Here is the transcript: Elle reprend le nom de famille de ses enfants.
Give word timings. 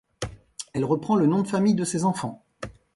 Elle 0.73 0.83
reprend 0.83 1.15
le 1.15 1.27
nom 1.27 1.43
de 1.43 1.47
famille 1.47 1.75
de 1.75 1.83
ses 1.83 2.05
enfants. 2.05 2.43